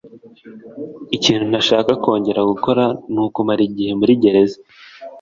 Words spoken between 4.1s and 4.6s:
gereza.